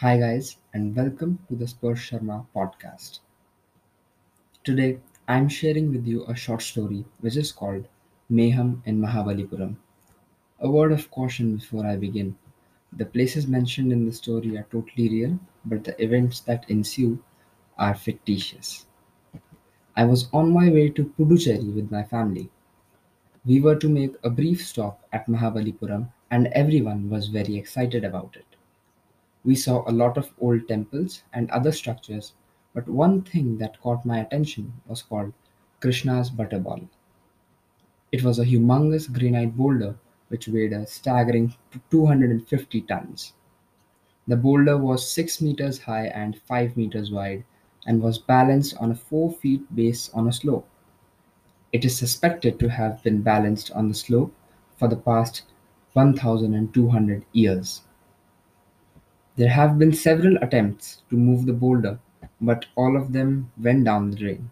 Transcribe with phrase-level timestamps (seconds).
[0.00, 3.18] Hi, guys, and welcome to the Sparsh Sharma podcast.
[4.64, 7.86] Today, I'm sharing with you a short story which is called
[8.30, 9.76] Mayhem in Mahabalipuram.
[10.60, 12.34] A word of caution before I begin.
[12.94, 17.22] The places mentioned in the story are totally real, but the events that ensue
[17.76, 18.86] are fictitious.
[19.94, 22.48] I was on my way to Puducherry with my family.
[23.44, 28.34] We were to make a brief stop at Mahabalipuram, and everyone was very excited about
[28.36, 28.49] it.
[29.44, 32.34] We saw a lot of old temples and other structures,
[32.74, 35.32] but one thing that caught my attention was called
[35.80, 36.88] Krishna's Butterball.
[38.12, 39.96] It was a humongous granite boulder
[40.28, 41.54] which weighed a staggering
[41.90, 43.32] 250 tons.
[44.28, 47.44] The boulder was 6 meters high and 5 meters wide
[47.86, 50.68] and was balanced on a 4 feet base on a slope.
[51.72, 54.34] It is suspected to have been balanced on the slope
[54.76, 55.42] for the past
[55.94, 57.82] 1200 years.
[59.40, 61.98] There have been several attempts to move the boulder,
[62.42, 64.50] but all of them went down the drain.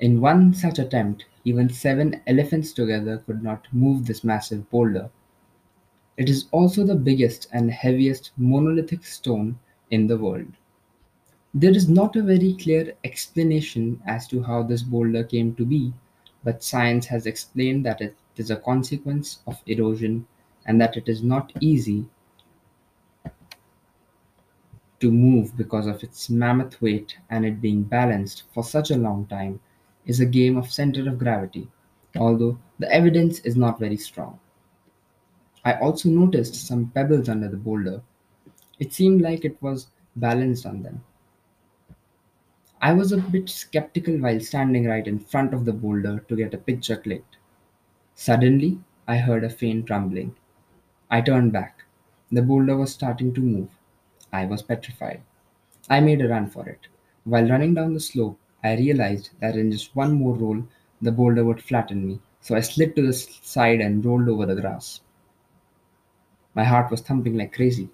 [0.00, 5.10] In one such attempt, even seven elephants together could not move this massive boulder.
[6.16, 9.58] It is also the biggest and heaviest monolithic stone
[9.90, 10.54] in the world.
[11.52, 15.92] There is not a very clear explanation as to how this boulder came to be,
[16.42, 20.26] but science has explained that it is a consequence of erosion
[20.64, 22.08] and that it is not easy
[25.00, 29.26] to move because of its mammoth weight and it being balanced for such a long
[29.26, 29.60] time
[30.06, 31.68] is a game of center of gravity,
[32.16, 34.38] although the evidence is not very strong.
[35.66, 38.00] I also noticed some pebbles under the boulder.
[38.78, 41.04] It seemed like it was balanced on them.
[42.80, 46.54] I was a bit skeptical while standing right in front of the boulder to get
[46.54, 47.36] a picture clicked.
[48.14, 50.36] Suddenly, I heard a faint rumbling.
[51.10, 51.84] I turned back.
[52.32, 53.75] The boulder was starting to move.
[54.32, 55.22] I was petrified.
[55.88, 56.88] I made a run for it.
[57.24, 60.62] While running down the slope, I realized that in just one more roll,
[61.02, 64.60] the boulder would flatten me, so I slid to the side and rolled over the
[64.60, 65.00] grass.
[66.54, 67.88] My heart was thumping like crazy.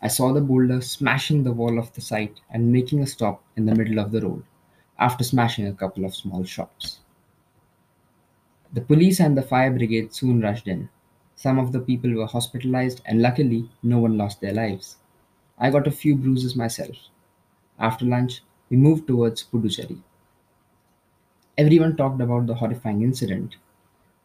[0.00, 3.66] I saw the boulder smashing the wall of the site and making a stop in
[3.66, 4.44] the middle of the road,
[4.98, 7.00] after smashing a couple of small shops.
[8.72, 10.88] The police and the fire brigade soon rushed in.
[11.34, 14.98] Some of the people were hospitalized, and luckily, no one lost their lives.
[15.58, 16.96] I got a few bruises myself.
[17.78, 20.00] After lunch, we moved towards Puducherry.
[21.58, 23.56] Everyone talked about the horrifying incident.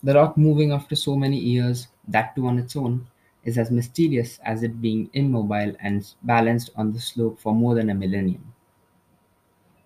[0.04, 3.08] The rock moving after so many years, that too on its own,
[3.44, 7.90] is as mysterious as it being immobile and balanced on the slope for more than
[7.90, 8.54] a millennium.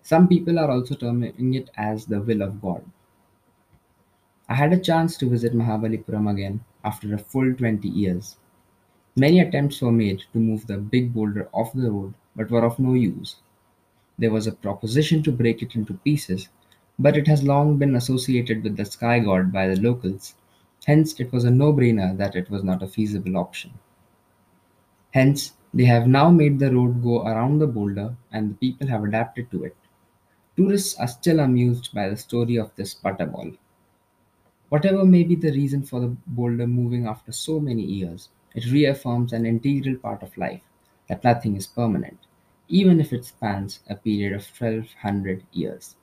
[0.02, 2.84] Some people are also terming it as the will of God.
[4.48, 8.36] I had a chance to visit Mahabalipuram again after a full 20 years.
[9.18, 12.78] Many attempts were made to move the big boulder off the road, but were of
[12.78, 13.34] no use.
[14.16, 16.48] There was a proposition to break it into pieces,
[17.00, 20.36] but it has long been associated with the sky god by the locals,
[20.86, 23.72] hence it was a no-brainer that it was not a feasible option.
[25.10, 29.02] Hence, they have now made the road go around the boulder and the people have
[29.02, 29.76] adapted to it.
[30.56, 33.58] Tourists are still amused by the story of this butterball.
[34.68, 39.32] Whatever may be the reason for the boulder moving after so many years, it reaffirms
[39.32, 40.62] an integral part of life
[41.08, 42.18] that nothing is permanent,
[42.68, 45.96] even if it spans a period of 1200 years.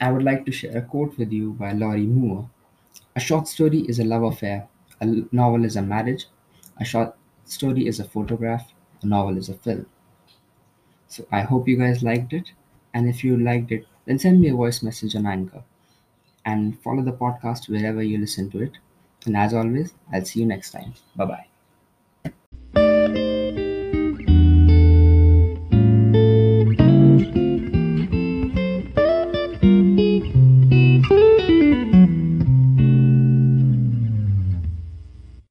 [0.00, 2.50] I would like to share a quote with you by Lorrie Moore.
[3.16, 4.68] A short story is a love affair,
[5.00, 6.26] a novel is a marriage,
[6.78, 8.72] a short story is a photograph,
[9.02, 9.86] a novel is a film.
[11.06, 12.52] So I hope you guys liked it.
[12.92, 15.62] And if you liked it, then send me a voice message on Anchor
[16.44, 18.78] and follow the podcast wherever you listen to it.
[19.26, 20.94] And as always, I'll see you next time.
[21.16, 21.46] Bye bye.